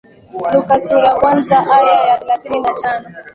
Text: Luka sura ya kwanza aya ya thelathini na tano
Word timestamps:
Luka 0.53 0.75
sura 0.85 1.05
ya 1.09 1.15
kwanza 1.19 1.57
aya 1.75 1.95
ya 2.07 2.15
thelathini 2.19 2.59
na 2.63 2.73
tano 2.81 3.07